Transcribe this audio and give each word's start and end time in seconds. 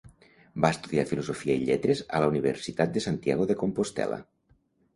Va 0.63 0.71
estudiar 0.75 1.03
Filosofia 1.09 1.57
i 1.59 1.67
Lletres 1.67 2.01
a 2.19 2.23
la 2.25 2.31
Universitat 2.33 2.97
de 2.99 3.07
Santiago 3.09 3.49
de 3.53 3.61
Compostel·la. 3.63 4.21